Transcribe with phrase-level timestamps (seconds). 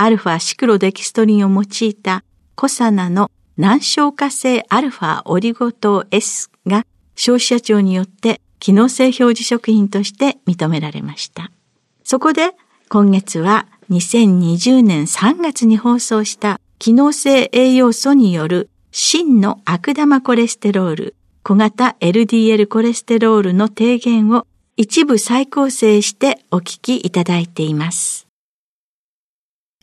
[0.00, 2.22] アルファシクロデキストリンを用いた
[2.54, 11.50] コサナの難消化性アルファオリゴ糖 S が消費者庁によって機能性表示食品として認められました。
[12.04, 12.52] そこで
[12.88, 24.46] 今月は2020年3月に放送した機能性栄養素による真の悪玉コレステロール、小型 LDL コレステロールの低減を
[24.76, 28.27] 一部再構成してお聞きいただいています。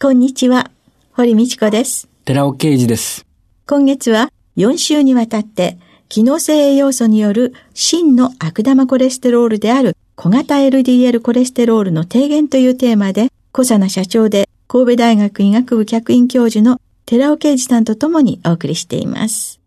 [0.01, 0.71] こんにちは、
[1.13, 2.09] 堀道子です。
[2.25, 3.25] 寺尾啓二です。
[3.65, 5.77] 今月は4週にわたって
[6.09, 19.61] 機能性栄養素による真の悪玉コレステロールである小型 LDL コレステロールの低減というテーマで小佐奈社長で神戸大学医学部客員教授の寺尾啓二さんと共にお送りしています。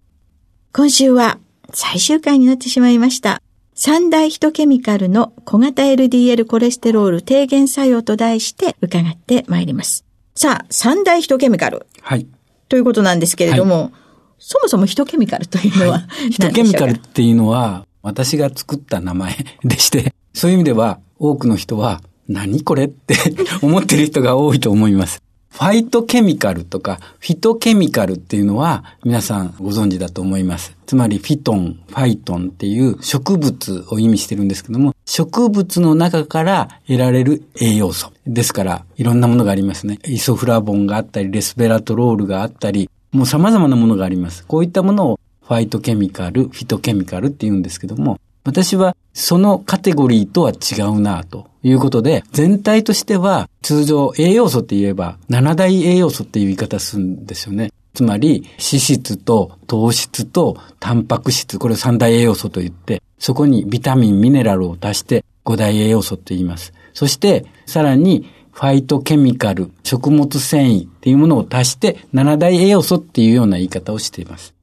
[0.74, 1.38] 今週は
[1.72, 3.40] 最終回になってしまいました。
[3.74, 10.04] 三大ヒトケミカルの小型 LDL コレステロール低減作用と題して伺ってまいります。
[10.38, 11.84] さあ、三大ヒトケミカル。
[12.00, 12.24] はい。
[12.68, 13.92] ということなんですけれども、はい、
[14.38, 19.34] そもそもヒトケミカルというのは、はい、ヒトケミカルっていうのは、私が作った名前
[19.64, 23.16] でして、そういう意味では多くの人は何これって
[23.62, 25.24] 思ってる人が多いと思います。
[25.50, 30.76] ファイトケミカルとかフィトケミカルっていうのは皆さんご存知だと思います。
[30.86, 38.12] つまりフィトン、ファイトンっていう植物を意味してるんですけども、植物の中から得られる栄養素。
[38.26, 39.98] ですからいろんなものがありますね。
[40.06, 44.44] イソフラボンがあったり、レスベラトロールがあったり、もう様々なものがあります。
[44.46, 57.72] こういったものをファイトケミカル、フィトケミカルって言うんですけども、私はそのカテゴリーとは違うなということで、全体としては通常栄養素って言えば7大栄養素っていう言い方するんですよね。
[57.94, 66.72] つまり脂質と糖質とタンパク質、これを3大栄養素と言って、そこにビタミン、ミネラルを足して5大栄養素って言います。
[66.94, 74.54] そしてさらにファイトケミカル、食物繊維っていうものを足して7大栄養素っていうような言い方をしています。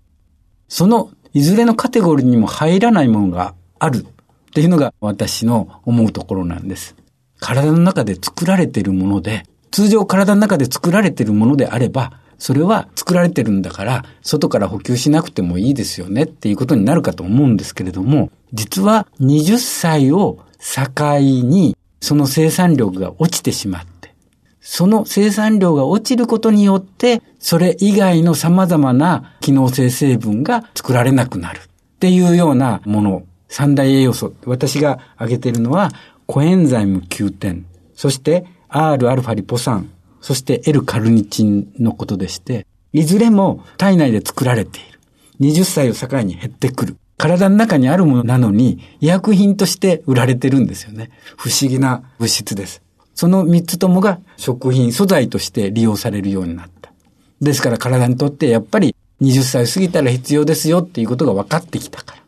[0.68, 4.04] そのいずれのカテゴリーにも入らないものがあるっ
[4.54, 6.96] ていうのが私の思うところなんです。
[7.40, 24.14] 体の中で作られているもので、通常体の中で作られているものであれば、それは作られてるんだから、外から補給しなくてもいいですよねっていうことになるかと思うんですけれども、実は20歳を境にその生産力が落ちてしまって、
[24.60, 31.62] その生産量が落ちることによって、それ以外の様々な機能性成分が作られなくなるっ
[32.00, 33.24] ていうようなもの
[33.56, 34.34] 三大栄養素。
[34.46, 35.90] 私が挙げているのは、
[36.26, 39.90] コエンザイム9点、そして Rα リポ酸、
[40.20, 45.00] そして L カルニチンのことでして、いずれも体内で作られている。
[45.40, 46.98] 20歳を境に減ってくる。
[47.16, 51.10] 体の中にあるものなのに、医薬品として売られてるんですよね。
[51.38, 52.82] 不思議な物質です。
[53.14, 56.92] その3つともが食品素材として利用されるようになった。
[57.40, 62.25] ですから体にとってやっぱり20歳過ぎたら必要ですよっていうことが分かってきたから。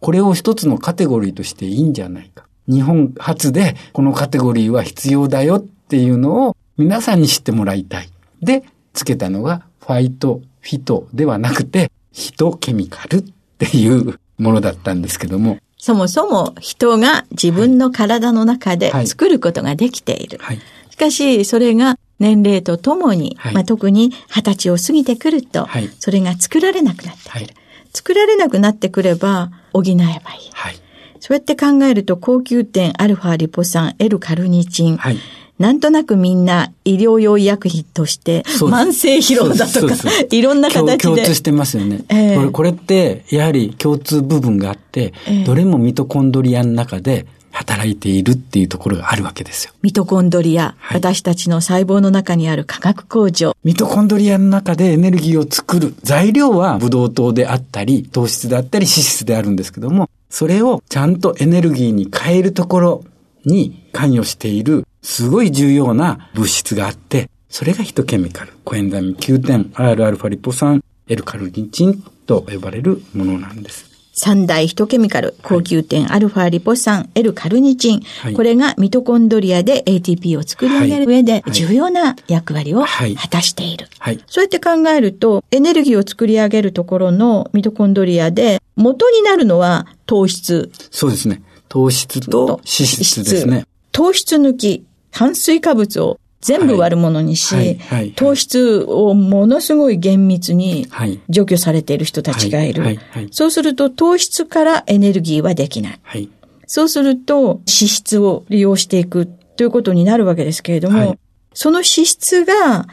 [0.00, 2.46] これを一つのカテゴリーとしていいんじゃないか。
[2.68, 8.10] 日本初でこのカテゴリーは必要だよっていうのを皆さんに知ってもらいたい。
[8.42, 13.24] で、つけたのがファイト、フィトではなくて、ヒトケミカルっ
[13.58, 15.58] ていうものだったんですけども。
[15.76, 20.38] そもそも人が自分の体の中で作ることができている。
[20.38, 27.44] はいはい、しかし、それが年齢とともに、はいまあ、特に二十歳を過ぎてくると、はいそれが作られなくなってくる。
[27.46, 27.54] はい
[27.92, 30.20] 作られなくなってくれば補えばいい。
[30.52, 30.74] はい。
[31.20, 35.18] そうやって考えると高級点アルファリポ酸 L カルニチン、はい。
[35.58, 39.94] なんとなくみんな医療用医薬品として慢性疲労だとか
[40.30, 42.00] いろんな共形で共通してますよね。
[42.08, 47.26] ええこれこれって、やはり共通部分があって、ええどれもミトコンドリアの中で
[47.60, 49.74] 働いているっていうところがあるわけですよ。
[49.82, 63.04] ミトコンドリア、はい私たちの細胞の中にある化学工場、ミトコンドリアの中でエネルギーを作る材料はブドウ糖であったり、糖質であったり、脂質であるんですけども、それをちゃんとエネルギーに変えるところ
[63.44, 73.89] に関与している、すごい重要な物質があって、それがヒトケミカル、コエンザイム9点、Rα リポ酸、L カルニチンと呼ばれるものなんです。
[74.12, 83.88] 三大ヒトケミカル、高級点アルファリポ酸 L カルニチン、はいこれがミトコンドリアで ATP を作り上げる上ではい重要な役割をはい果たしている。
[83.98, 84.20] はい。
[84.26, 91.42] そうやって考えると、エネルギーを作り上げるところのミトコンドリアで、元になるのは糖質そうですね。
[91.68, 93.66] 糖質と脂質ですね。
[93.92, 101.20] 糖質抜き、炭水化物を全部悪者にし、はいはいはい糖質をものすごい厳密にはい。
[101.28, 102.98] 除去されている人たちがいる。
[103.30, 106.00] そうすると糖質からエネルギーはできない。
[106.02, 106.28] はい。
[106.66, 109.26] そうすると脂質を利用していく
[109.56, 111.18] ということになるわけですけれども、はい
[111.52, 112.86] その脂質が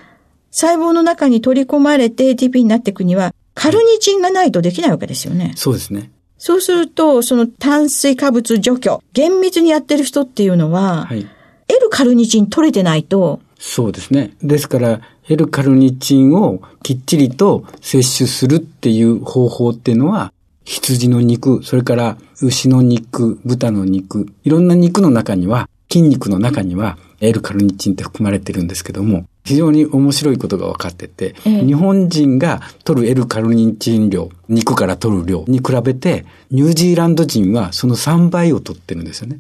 [0.52, 5.54] 細胞の中に取り込まれて ATP になっていくには、カルニチンがないとできないわけですよね。
[5.56, 6.12] そうですね。
[6.38, 11.28] そうすると、その炭水化物除去、厳密にやってる人っていうのは、はい。
[11.88, 14.34] L カルニチン取れてないと、そうですね。
[14.44, 20.34] ですから、L カルニチンをきっちりと摂取するっていう方法っていうのは、
[20.66, 39.40] 羊の肉、それから牛の肉、豚の肉、いろんな肉の中には、筋肉の中には L カルニチンって含まれてるんですけども、非常に面白いことが分かってて、ええ日本人が取る L カルニチン量、肉から取る量に比べて、ニュージーランド人はその3倍を取ってるんですよね。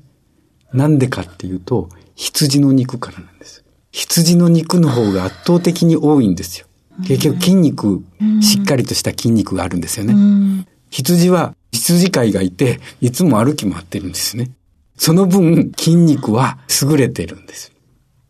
[0.72, 3.64] なんでかっていうと、羊の肉からなんです。
[3.92, 6.66] 羊の肉の方が圧倒的に多いんですよ。
[7.08, 8.04] 結局筋肉、
[8.42, 10.66] しっかりとした筋肉があるんですよね。
[10.90, 14.50] 羊は羊飼いがいて、いつも歩き回ってるんですね。
[14.98, 17.72] その分、筋肉は優れてるんです。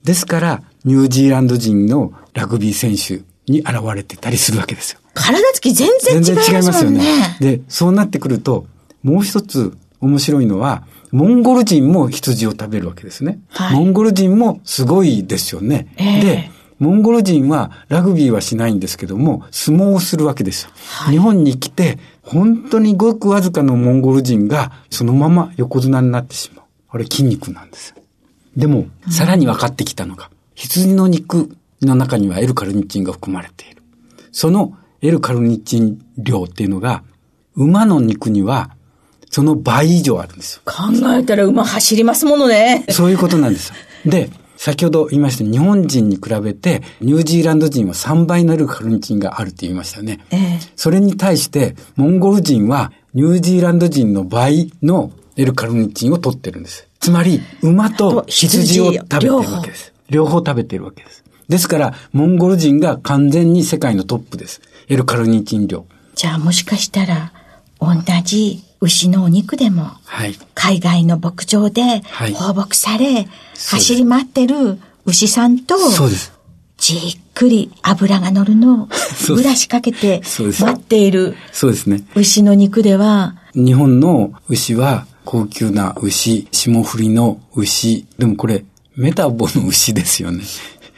[0.03, 4.99] ですから、ニュージーランド人のラグビー選手に現れてたりするわけですよ。
[5.13, 7.37] 体つき全然違いますもんね。
[7.39, 8.67] で、そうなってくると、
[9.01, 13.39] もう一つ面白いのは、モンゴル人も羊を食べるわけですね。
[13.49, 15.93] はいモンゴル人もすごいですよね。
[15.97, 20.71] ええで、モンゴル人はラグビーはしないんですけども、相撲をするわけですよ。
[21.09, 26.65] 日本に来て、本当にごくわずかのモンゴル人がそのまま横綱になってしまう。
[26.89, 27.95] あれ筋肉なんですよ。
[28.55, 33.81] でも、さらに分かってきたのが、羊の肉の中には L カルニチンが含まれている。
[34.31, 37.03] その L カルニチン量っていうのが、
[37.55, 38.71] 馬の肉には
[39.29, 40.61] その倍以上あるんですよ。
[40.65, 40.83] 考
[41.13, 42.85] えたら馬走りますものね。
[42.89, 43.75] そういうことなんですよ。
[44.05, 50.19] で、先ほど言いました日本人に比べてニュージーランド人は3倍の L カルニチンがあるって言いましたよね。
[50.31, 56.87] ええそれに対してモンゴル人はニュージーランド人の倍の L カルニチンを取ってるんです。
[56.99, 59.93] つまり馬と羊を食べてるわけです。
[60.09, 61.23] 両方食べてるわけです。
[61.47, 64.61] ですから、モンゴル人が完全に世界のトップです。
[64.89, 65.85] L カルニチン量。
[66.15, 67.31] じゃあもしかしたら、
[67.79, 67.93] 同
[68.23, 70.35] じ牛のお肉でも、はい。
[70.53, 75.75] 海外の牧場ではい放牧され、そうです走り回ってる牛さんと。
[76.77, 78.89] じっくり脂が乗るのを
[79.27, 80.21] ブラシかけて
[80.59, 82.03] 待っているそうですね。
[82.15, 88.05] 牛の肉では、日本の牛は高級な牛、霜降りの牛。
[88.19, 88.63] でもこれ、
[88.95, 90.43] メタボの牛ですよね。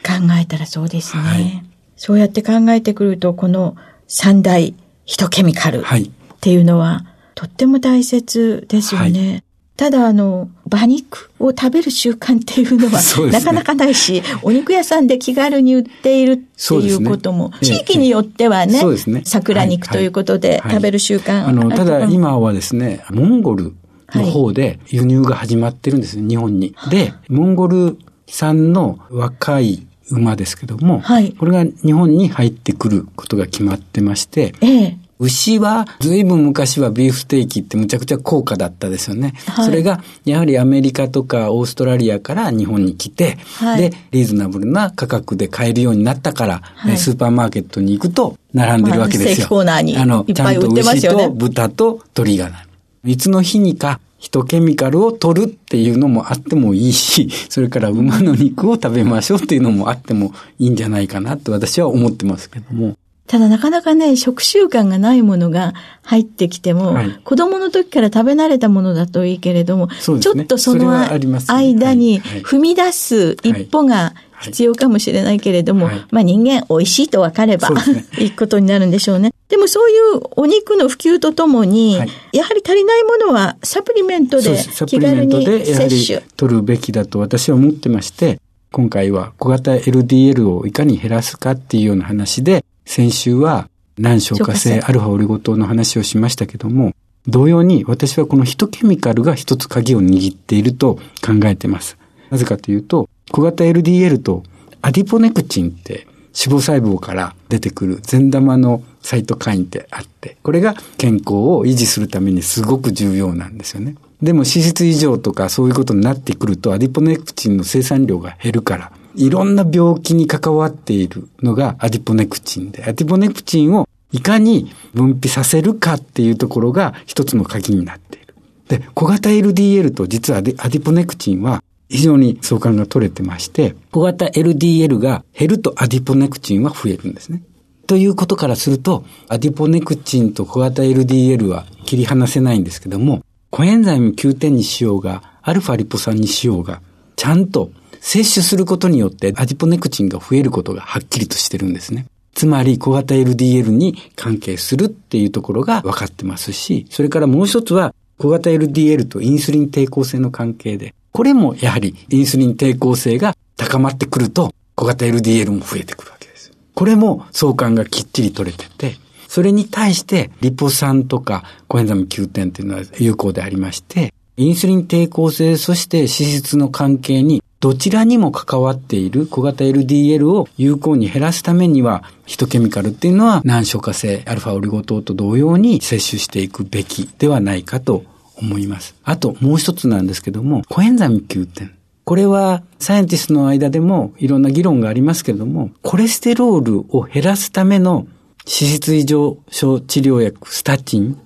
[0.06, 1.22] 考えたらそうですね。
[1.22, 1.62] はい
[2.02, 3.76] そうやって考えてくると、この
[4.08, 6.10] 三大ヒトケミカルっはい。
[6.40, 7.04] ていうのは、
[7.40, 9.44] とっても大切ですよね。
[9.78, 13.32] ただ、あの、馬肉を食べる習慣っていうのは、ね。
[13.32, 19.22] なかなかないし、お肉屋さんで気軽に売っているっていそうことも、ええ地域によってはね、そうですね。
[19.24, 23.72] 桜肉ということではい食べる習慣あの、ただ今はですね、モンゴル
[24.14, 26.74] の方で輸入が始まってるんですね、日本に。
[26.90, 31.32] で、モンゴル産の若い馬ですけども、はい。
[31.32, 34.99] これが日本に入ってくることが決まってまして、ええ。
[35.20, 39.34] 牛は、ずいぶん昔はビーフステーキってむちゃくちゃ高価だったですよね。
[39.46, 49.42] はいそれが、やはりアメリカとかオーストラリアから日本に来て、はいで、リーズナブルな価格で買えるようになったから、はいえスーパーマーケットに行くと並んでるわけですよ。
[49.42, 52.68] まあコーナーにあの、ちゃんと牛と豚と鳥がなる。
[53.04, 62.96] いつの日にかヒトケミカルを取るっていうのもあってもいいし、 それから馬の肉を食べましょうっていうのもあってもいいんじゃないかなって私は思ってますけども。
[63.30, 65.72] ただなかなかね、食習慣がないものが
[66.02, 79.32] 入ってきても、はい、子供の時から食べ慣れたものだといいけれども、ね、ちょっとその間に踏み出す一歩が必要かもしれないけれども、はい、まあ人間美味しいと分かれば、ね、 いいことになるんでしょうね。
[79.48, 86.20] でもそういうお肉の普及とともに、はい、やはり足りないものはサプリメントで気軽に摂取。
[86.36, 88.40] 取るべきだと私は思ってまして、
[88.72, 96.92] 今回は小型 LDL をいかに減らすかっていうような話で、先週は難消化性アルファオリゴ糖の話をしましたけども、
[97.28, 101.96] 同様に私はこのヒトケミカルが一つ鍵を握っていると考えています。
[102.30, 104.42] なぜかというと、小型 LDL と
[104.82, 113.94] アディポネクチンって脂肪細胞から出てくる善玉のサイトカインってあって、これが健康を維持するためにすごく重要なんですよね。
[114.20, 128.34] でも脂質異常とかそういうことになってくるとアディポネクチンの生産量が減るから、いろんな病気に関わっているのがアディポネクチンで、アディポネクチンをいかに分泌させるかっていうところが一つの鍵になっている。
[128.68, 137.42] で、小型 LDL と実はアディポネクチンは非常に相関が取れてまして、小型 LDL が減るとアディポネクチンは増えるんですね。
[137.86, 146.80] ということからすると、アディポネクチンと小型 LDL は切り離せないんですけども、コエンザイム Q10 にしようが、アルファリポ酸にしようが、
[147.16, 152.06] ちゃんと摂取することによってアディポネクチンが増えることがはっきりとしてるんですね。
[152.34, 166.52] つまり小型 LDL に関係するっていうところが分かってますし、それからもう一つは小型 LDL とインスリン抵抗性の関係で、これもやはりインスリン抵抗性が高まってくると小型 LDL も増えてくるわけです。
[166.74, 168.96] これも相関がきっちり取れてて、
[169.28, 188.04] それに対してリポ酸とかコエンザム Q 点っていうのは有効でありまして、インスリン抵抗性、そして脂質の関係にどちらにも関わっている小型 LDL を有効に減らすためには、ヒトケミカルっていうのは難消化性アルファオリゴ糖と同様に摂取していくべきではないかと
[188.36, 188.94] 思います。
[189.04, 191.74] あともう一つなんですけども、コエンザミ Q 点。
[192.04, 198.06] これはサイエンティストの間でもいろんな議論がありますけれども、コレステロールを減らすための
[198.46, 201.18] 脂質異常症治療薬、スタチン。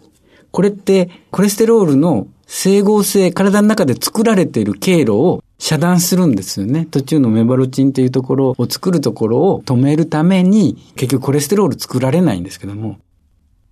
[0.50, 6.87] これってコレステロールの整合性、体の中で作られている経路を遮断するんですよね。
[6.90, 12.99] 途中のメバロチンというところを作るところを止めるために、結局コレステロール作られないんですけども、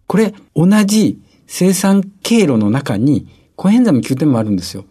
[0.07, 4.85] これ同じ生産経路の中にコエンザム9点もあるんですよ。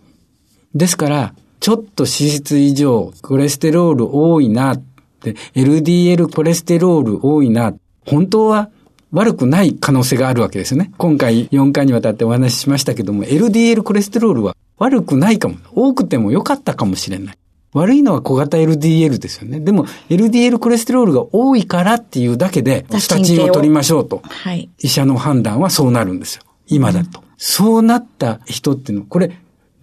[0.75, 4.83] ですから、ちょっと脂質異常、コレステロール多いなっ
[5.21, 7.73] て、LDL コレステロール多いな、
[8.05, 8.69] 本当は
[9.11, 10.91] 悪くない可能性があるわけですよね。
[10.97, 15.57] 今回4回にわたってお話ししましたけども、LDL コレステロールは悪くないかも。
[15.73, 17.37] 多くても良かったかもしれない。
[17.73, 19.59] 悪いのは小型 LDL ですよね。
[19.59, 24.23] でも LDL コレステロールが多いからっていうだけで、スタチンを取りましょうと。
[24.23, 26.41] はい、医者の判断はそうなるんですよ。
[26.65, 27.19] 今だと。
[27.19, 29.31] うん、そうなった人っていうのは、これ、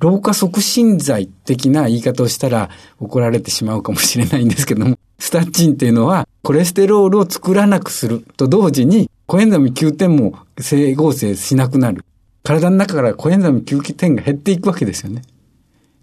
[0.00, 12.04] 老化促進剤的な言い方をしたら怒られてしまうかもしれないんですけども、スタチンっていうのはコレステロールを作らなくすると同時にコエンザミ Q 点も整合性しなくなる。
[12.42, 15.22] 体の中からコエンザミ Q 点が減っていくわけですよね。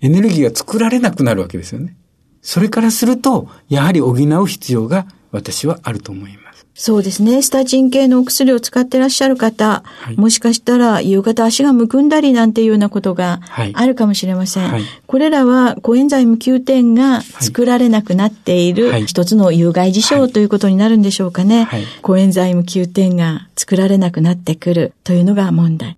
[0.02, 1.96] エネルギーが作られなくなるわけですよね。
[2.42, 6.68] それからすると、やはり補う必要が私はあると思います。
[6.78, 7.42] そうですね。
[7.42, 13.40] スタチン系のお薬を使ってらっしゃる方、はい、もしかしたら夕方足がむくんだりなんていうようなことが
[13.74, 14.70] あるかもしれません。
[14.70, 21.64] はい、これらはコエンザイム Q10 が作られなくなっている一つの有害事象ということになるんでしょうかね。
[21.64, 25.98] はい、コエンザイム Q10 が作られなくなってくるというのが問題。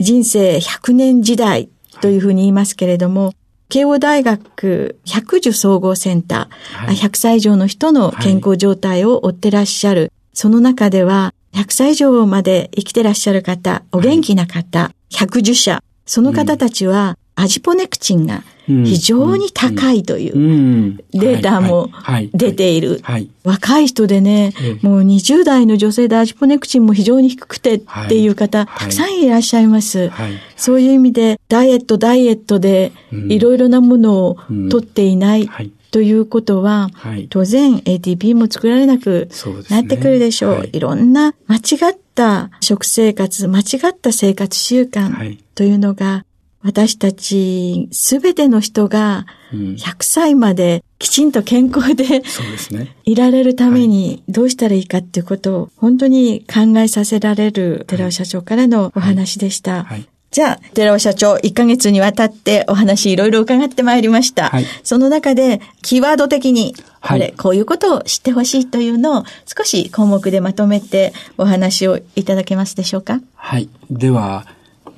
[0.00, 1.68] 人生100年時代
[2.00, 3.32] というふうに言いますけれども、
[3.68, 10.00] 慶応大学百樹総合センター、はい、100歳以上の人の健康状態を追ってらっしゃる。
[10.00, 21.88] はい、その中では、100歳以上まで生きてらっしゃる方、お元気な方、百樹者、その方たちは、アジポネクチンが非常に高いというデータも
[22.34, 23.00] 出ている。
[23.44, 24.52] 若い人でね、
[24.82, 30.10] もう20代の女性でアジポネクチンも非常に低くてっていう方、たくさんいらっしゃいます。
[30.56, 34.36] そういう意味で、ダイエット、ダイエットでいろいろなものを
[34.68, 35.48] 取っていない。
[35.90, 36.90] ということは、
[37.30, 39.28] 当然 ATP も作られなく
[39.70, 40.68] なってくるでしょう。
[40.70, 40.80] い。
[40.80, 46.24] ろんな間違った食生活、間違った生活習慣というのが
[46.62, 52.22] 私たちすべての人が100歳まできちんと健康で、
[53.04, 59.86] いられるためにどうしたらいいかっていうことを本当に考えさせられる寺尾社長からのお話でした。
[60.30, 64.50] じゃあ、寺尾社長、1ヶ月にわたってお話いろいろ伺ってまいりました。
[64.50, 73.20] はい、その中で、キーワード的に、これ、はい、こういうことを知ってほしいというのを少し項目でまとめてお話をいただけますでしょうか？
[73.36, 73.70] はい。
[73.90, 74.46] では、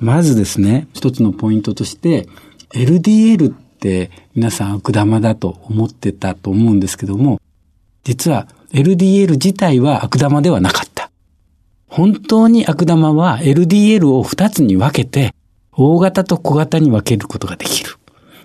[0.01, 2.27] まずですね、一つのポイントとして、
[2.73, 7.39] LDL って皆さん悪玉だと思ってたと思うんですけども、
[8.03, 11.11] 実は LDL 自体は悪玉ではなかった。
[11.87, 15.35] 本当に悪玉は LDL を2つに分けて、
[15.71, 17.91] 大型と小型に分けることができる。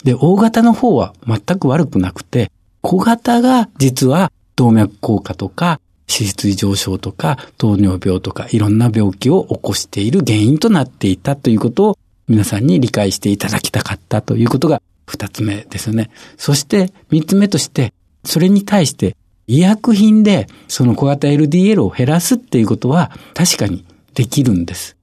[0.04, 11.98] で、大型の方は全く悪くなくて、小型が実は動脈硬化とか脂質異常症とか糖尿病とかいろんな病気を起こしている原因となっていたということを
[12.28, 16.10] 皆さんに理解していただきたかったということが二つ目ですよね。
[16.36, 17.92] そして三つ目として、
[18.24, 23.84] それに対して医薬品でその小型 LDL を減らすっていうことは確かに
[24.14, 24.96] できるんです。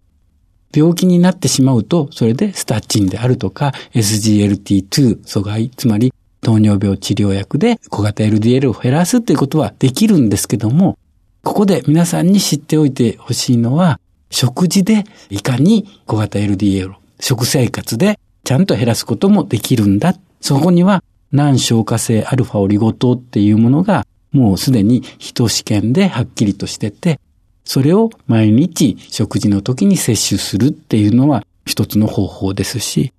[0.76, 6.14] 病気になってしまうと、それでスタッチンであるとか SGLT2 阻害、つまり
[6.44, 11.00] 糖尿病治療薬で小型 LDL を減らすっていうことはできるんですけども、
[11.42, 20.16] ここで皆さんに知っておいてほしいのは、食事でいかに小型 LDL、食生活でちゃんと減らすこともできるんだ。
[20.42, 27.20] そこには難消化性アルファオリゴ糖っていうものがもうすでに人試験ではっきりとしてて、
[27.64, 33.14] それを毎日食事の時に摂取するっていうのは一つの方法ですし、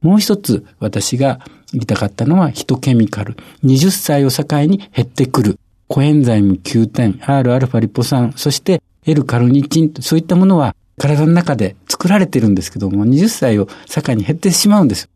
[0.00, 1.40] もう一つ私が
[1.72, 3.36] 言いたかったのはヒトケミカル。
[3.64, 5.58] 20歳を境に減ってくる。
[5.88, 15.08] コエンザイム9点、Rα リポ酸、そして L カルニチン、そういったものは体の中で作られてるんですけども、20歳を境に減ってしまうんです。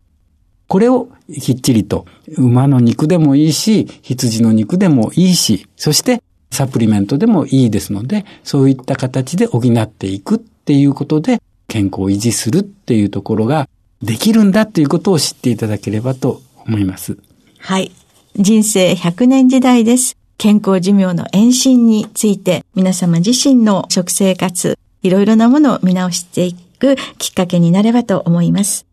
[0.69, 1.09] これを
[1.41, 13.69] きっちりと馬の肉でもいいし、羊の肉でもいいし、そしてサプリメントでもいいですので、そういった形で補っていくっていうことで健康を維持するっていうところが
[14.03, 17.19] できるんだっていうことを知っていただければと思います。
[17.59, 17.93] はい。
[18.37, 20.17] 人生100年時代です。
[20.39, 28.87] 健康寿命の延伸について皆様自身の食生活、いろいろなものを見直していくきっかけになればと思います。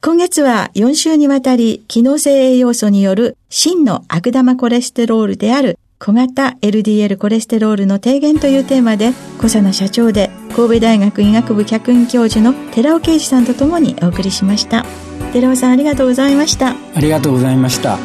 [0.00, 14.86] 今月は4週にわたり機能性栄養素による真の悪玉コレステロールである小型 LDL コレステロールの低減というテーマで小佐奈社長で神戸大学医学部客員教授の寺尾啓二さんとともにお送りしました。
[15.32, 16.76] 寺尾さんありがとうございました。
[16.94, 17.98] ありがとうございました。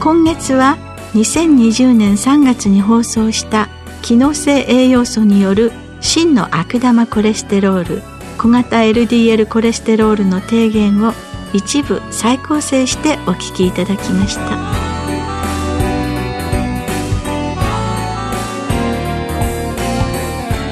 [0.00, 0.78] 今月は
[1.12, 3.68] 2020年3月に放送した
[4.00, 8.02] 機能性栄養素による真の悪玉コレステロール
[8.38, 11.12] 小型 LDL コレステロールの低減を
[11.54, 14.42] 一部再構成してお聞きいただきました。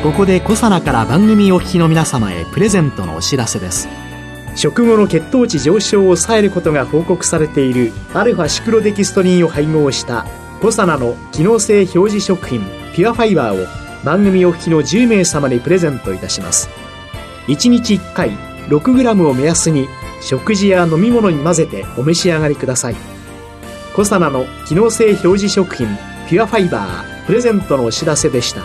[0.03, 3.88] ここでコサナから番組お聞きの皆様へプレゼントのお知らせです。
[4.57, 10.27] 食後の血糖値上昇を抑えることが報告されているアルファシクロデキストリンを配合した
[10.61, 12.61] コサナの機能性表示食品
[12.92, 13.66] ピュアファイバーを
[14.05, 16.68] 番組お聞きの10名様にプレゼントいたします。
[17.47, 18.31] 1日1回
[18.66, 19.87] 6g を目安に
[20.25, 22.97] 食事や飲み物に混ぜてお召し上がりください。
[23.95, 25.87] コサナの機能性表示食品
[26.29, 28.63] ピュアファイバープレゼントのお知らせでした。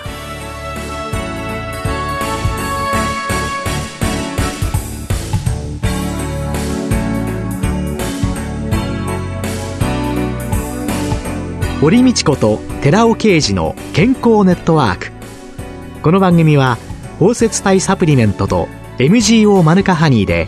[11.81, 15.11] 堀道子と寺尾啓二の健康ネットワーク。
[16.01, 16.77] この番組は
[17.19, 18.67] 包摂体サプリメントと
[18.97, 20.47] MGO マヌカハニーで